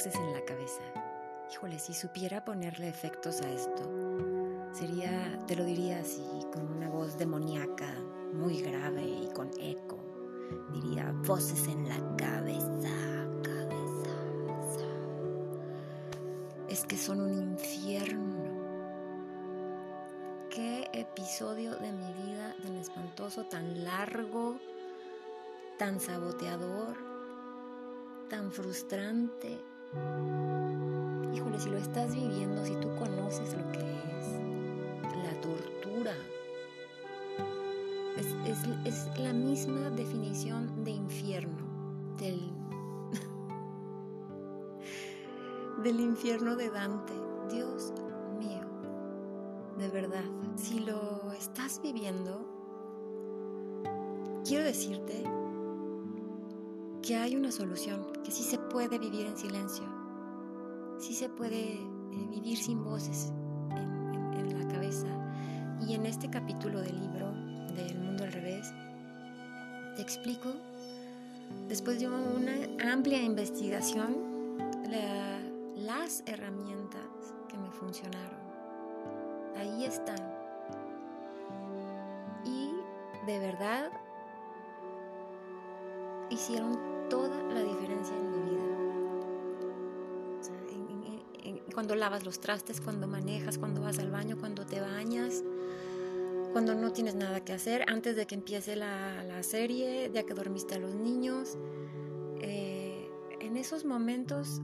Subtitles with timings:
[0.00, 0.80] voces en la cabeza.
[1.52, 3.82] Híjole, si supiera ponerle efectos a esto,
[4.72, 7.92] sería, te lo diría así, con una voz demoníaca,
[8.32, 9.98] muy grave y con eco.
[10.72, 12.88] Diría, voces en la cabeza,
[13.42, 14.16] cabeza.
[16.70, 18.58] Es que son un infierno.
[20.48, 24.56] Qué episodio de mi vida tan espantoso, tan largo,
[25.78, 26.96] tan saboteador,
[28.30, 29.69] tan frustrante.
[31.34, 36.14] Híjole, si lo estás viviendo, si tú conoces lo que es la tortura,
[38.84, 41.66] es, la misma definición de infierno,
[42.18, 42.40] del,
[45.82, 47.12] del infierno de Dante.
[47.50, 47.92] Dios
[48.38, 48.64] mío,
[49.76, 52.46] de verdad, si lo estás viviendo,
[54.44, 55.24] quiero decirte
[57.02, 59.84] que hay una solución, que sí se puede vivir en silencio,
[60.98, 63.32] sí se puede eh, vivir sin voces
[63.70, 65.06] en, la cabeza.
[65.86, 67.32] Y en este capítulo del libro
[67.74, 68.72] del mundo al revés,
[69.96, 70.52] te explico,
[71.68, 74.30] después de una amplia investigación,
[75.76, 78.40] las herramientas que me funcionaron.
[79.56, 80.18] Ahí están.
[82.44, 82.72] Y
[83.26, 83.90] de verdad
[86.30, 86.78] hicieron
[87.08, 88.60] toda la diferencia en mi vida.
[91.74, 95.42] cuando lavas los trastes, cuando manejas, cuando vas al baño, cuando te bañas,
[96.52, 100.74] cuando no tienes nada que hacer, antes de que empiece la, serie, ya que dormiste
[100.74, 101.56] a los niños.
[102.40, 103.08] Eh,
[103.40, 104.60] en esos momentos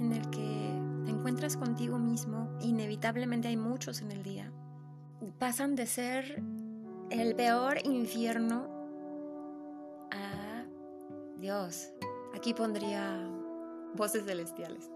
[0.00, 0.72] en el que
[1.04, 4.50] te encuentras contigo mismo, inevitablemente hay muchos en el día,
[5.38, 6.42] pasan de ser
[7.10, 8.73] el peor infierno
[11.36, 11.90] Dios,
[12.34, 13.18] aquí pondría
[13.94, 14.90] voces celestiales,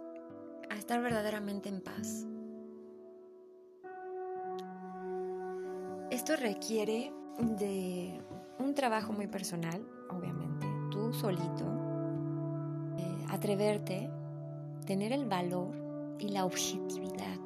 [0.71, 2.27] a estar verdaderamente en paz.
[6.11, 8.21] Esto requiere de
[8.59, 11.67] un trabajo muy personal, obviamente, tú solito,
[12.97, 14.11] eh, atreverte,
[14.87, 17.37] tener el valor y la objetividad.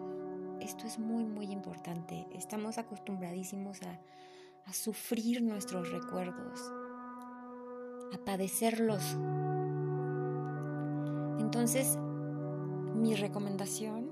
[0.60, 2.26] Esto es muy, muy importante.
[2.32, 6.72] Estamos acostumbradísimos a sufrir nuestros recuerdos,
[8.12, 9.16] a padecerlos.
[11.38, 11.98] Entonces,
[12.94, 14.10] mi recomendación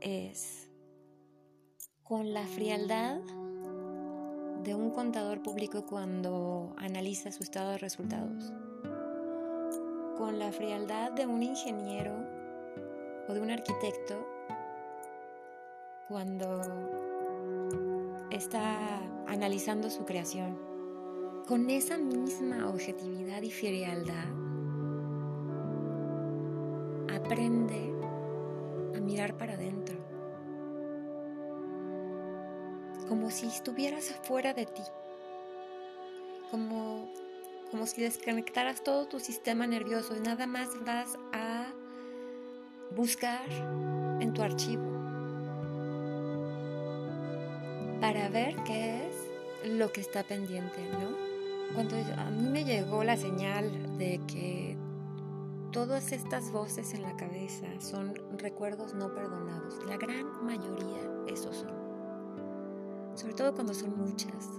[0.00, 0.68] es
[2.02, 3.20] con la frialdad
[4.62, 8.52] de un contador público cuando analiza su estado de resultados,
[10.16, 12.14] con la frialdad de un ingeniero
[13.28, 14.26] o de un arquitecto
[16.08, 16.62] cuando
[18.30, 20.73] está analizando su creación
[21.46, 24.28] con esa misma objetividad y frialdad,
[27.14, 27.92] aprende
[28.96, 29.96] a mirar para adentro,
[33.08, 34.82] como si estuvieras afuera de ti,
[36.50, 37.10] como,
[37.70, 41.66] como si desconectaras todo tu sistema nervioso y nada más vas a
[42.96, 43.50] buscar
[44.20, 44.94] en tu archivo
[48.00, 51.23] para ver qué es lo que está pendiente, ¿no?
[51.74, 54.76] Cuando a mí me llegó la señal de que
[55.72, 61.72] todas estas voces en la cabeza son recuerdos no perdonados, la gran mayoría esos son.
[63.16, 64.50] Sobre todo cuando son muchas,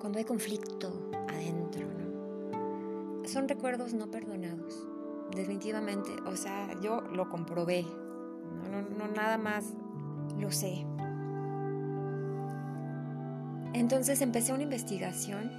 [0.00, 3.26] cuando hay conflicto adentro, ¿no?
[3.26, 4.86] Son recuerdos no perdonados,
[5.34, 6.10] definitivamente.
[6.26, 7.86] O sea, yo lo comprobé,
[8.70, 9.72] no, no nada más
[10.38, 10.84] lo sé.
[13.74, 15.50] Entonces empecé una investigación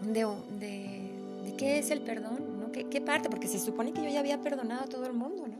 [0.00, 0.26] de,
[0.58, 2.72] de, qué es el perdón, ¿no?
[2.72, 3.28] ¿Qué, parte?
[3.30, 5.56] Porque se supone que yo ya había perdonado a todo el mundo, ¿no?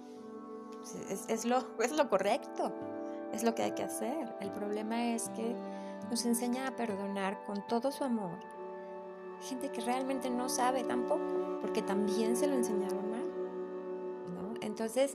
[1.10, 2.72] Es, es, lo, es lo correcto,
[3.32, 4.34] es lo que hay que hacer.
[4.40, 5.54] El problema es que
[6.10, 8.38] nos enseña a perdonar con todo su amor.
[9.48, 13.26] Gente que realmente no sabe tampoco, porque también se lo enseñaron mal.
[14.34, 14.54] ¿no?
[14.60, 15.14] Entonces,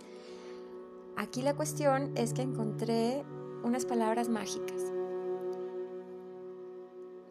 [1.16, 3.24] aquí la cuestión es que encontré
[3.64, 4.92] unas palabras mágicas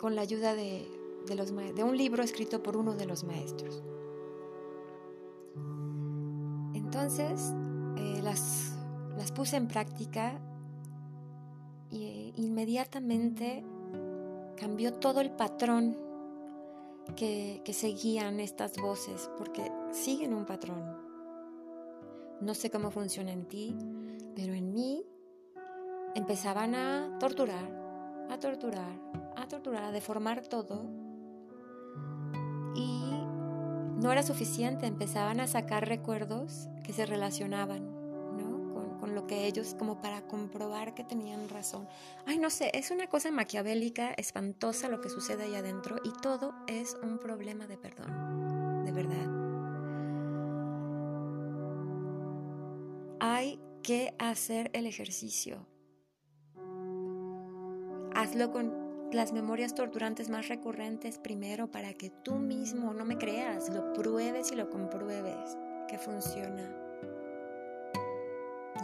[0.00, 0.88] con la ayuda de,
[1.36, 3.82] los, de un libro escrito por uno de los maestros.
[6.74, 7.52] Entonces
[7.96, 8.74] eh, las,
[9.16, 10.40] las puse en práctica
[11.92, 13.62] e inmediatamente
[14.56, 15.96] cambió todo el patrón
[17.16, 20.82] que, que, seguían estas voces, porque siguen un patrón.
[22.40, 23.76] No sé cómo funciona en ti,
[24.34, 25.04] pero en mí
[26.14, 27.68] empezaban a torturar,
[28.30, 28.92] a torturar,
[29.36, 30.84] a torturar, a deformar todo.
[32.74, 33.10] Y
[34.00, 38.00] no era suficiente, empezaban a sacar recuerdos que se relacionaban
[39.00, 41.88] con, lo que ellos, como para comprobar que tenían razón.
[42.26, 46.54] Ay, no sé, es una cosa maquiavélica, espantosa lo que sucede ahí adentro y todo
[46.66, 49.40] es un problema de perdón, de verdad.
[53.20, 55.66] Hay que hacer el ejercicio.
[58.20, 63.70] Hazlo con las memorias torturantes más recurrentes primero para que tú mismo no me creas,
[63.70, 65.56] lo pruebes y lo compruebes
[65.88, 66.70] que funciona.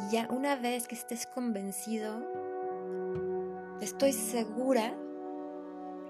[0.00, 2.14] Y ya una vez que estés convencido,
[3.82, 4.94] estoy segura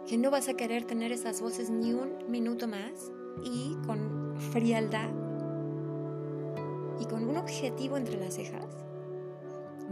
[0.07, 3.11] que no vas a querer tener esas voces ni un minuto más
[3.43, 5.11] y con frialdad
[7.01, 8.87] y con un objetivo entre las cejas,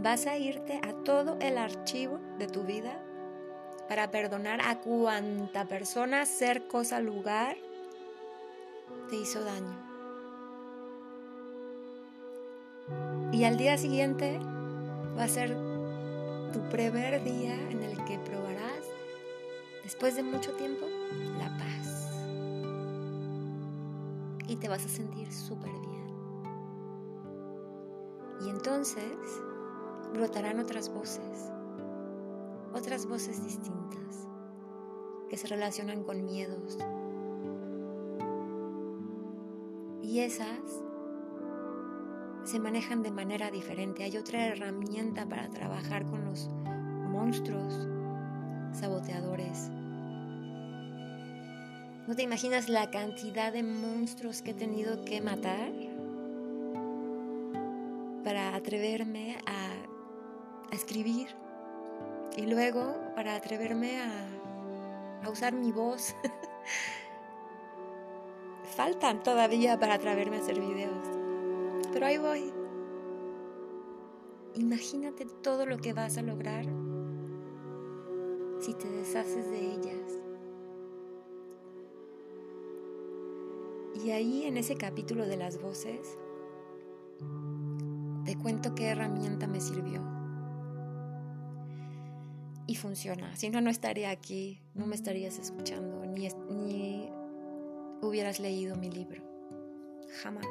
[0.01, 3.05] vas a irte a todo el archivo de tu vida
[3.87, 7.55] para perdonar a cuanta persona, ser, cosa, lugar
[9.09, 9.85] te hizo daño.
[13.31, 14.39] Y al día siguiente
[15.17, 15.55] va a ser
[16.53, 18.85] tu primer día en el que probarás,
[19.83, 20.85] después de mucho tiempo,
[21.37, 22.09] la paz.
[24.47, 25.95] Y te vas a sentir súper bien.
[28.45, 29.03] Y entonces
[30.13, 31.51] brotarán otras voces
[32.75, 34.27] otras voces distintas
[35.29, 36.77] que se relacionan con miedos.
[40.01, 40.83] Y esas
[42.43, 44.03] se manejan de manera diferente.
[44.03, 46.49] Hay otra herramienta para trabajar con los
[47.09, 47.87] monstruos
[48.71, 49.69] saboteadores.
[52.07, 55.71] ¿No te imaginas la cantidad de monstruos que he tenido que matar
[58.23, 59.71] para atreverme a,
[60.71, 61.44] escribir?
[62.37, 66.13] Y luego, para atreverme a, usar mi voz,
[68.75, 71.07] faltan todavía para atreverme a hacer videos.
[71.93, 72.53] Pero ahí voy.
[74.55, 76.65] Imagínate todo lo que vas a lograr
[78.59, 80.19] si te deshaces de ellas.
[84.03, 86.17] Y ahí en ese capítulo de las voces,
[88.25, 90.14] te cuento qué herramienta me sirvió
[92.67, 93.35] y funciona.
[93.35, 97.09] Si no, no estaría aquí, no me estarías escuchando, ni, ni
[98.01, 99.21] hubieras leído mi libro.
[100.21, 100.47] Jamás.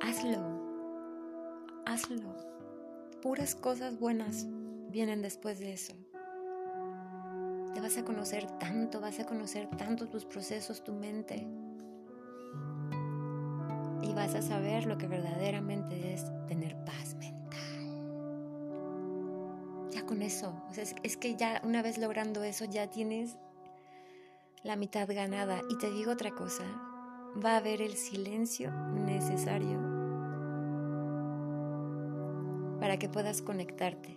[0.00, 0.38] Hazlo.
[1.86, 2.36] Hazlo.
[3.22, 4.46] Puras cosas buenas
[4.90, 5.94] vienen después de eso.
[7.74, 11.46] Te vas a conocer tanto, vas a conocer tanto tus procesos, tu mente.
[14.02, 17.37] Y vas a saber lo que verdaderamente es tener paz mental
[20.08, 20.54] con eso.
[21.02, 23.36] es, que ya una vez logrando eso ya tienes
[24.64, 25.60] la mitad ganada.
[25.68, 26.64] Y te digo otra cosa,
[27.44, 29.78] va a haber el silencio necesario
[32.80, 34.16] para que puedas conectarte,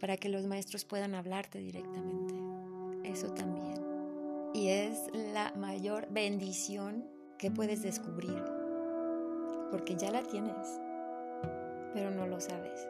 [0.00, 2.34] para que los maestros puedan hablarte directamente.
[3.04, 3.82] Eso también.
[4.52, 7.06] Y es la mayor bendición
[7.38, 8.42] que puedes descubrir,
[9.70, 10.80] porque ya la tienes,
[11.94, 12.86] pero no lo sabes.